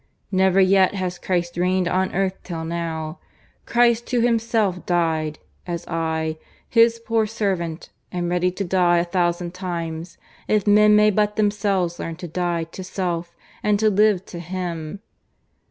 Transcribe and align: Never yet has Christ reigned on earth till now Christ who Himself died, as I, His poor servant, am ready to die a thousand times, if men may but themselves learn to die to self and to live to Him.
Never 0.31 0.59
yet 0.59 0.95
has 0.95 1.19
Christ 1.19 1.57
reigned 1.57 1.87
on 1.87 2.11
earth 2.15 2.33
till 2.43 2.65
now 2.65 3.19
Christ 3.67 4.09
who 4.09 4.21
Himself 4.21 4.83
died, 4.87 5.37
as 5.67 5.85
I, 5.87 6.39
His 6.67 6.97
poor 6.97 7.27
servant, 7.27 7.91
am 8.11 8.29
ready 8.29 8.49
to 8.49 8.63
die 8.63 8.97
a 8.97 9.03
thousand 9.05 9.53
times, 9.53 10.17
if 10.47 10.65
men 10.65 10.95
may 10.95 11.11
but 11.11 11.35
themselves 11.35 11.99
learn 11.99 12.15
to 12.15 12.27
die 12.27 12.63
to 12.63 12.83
self 12.83 13.35
and 13.61 13.77
to 13.79 13.91
live 13.91 14.25
to 14.25 14.39
Him. 14.39 15.01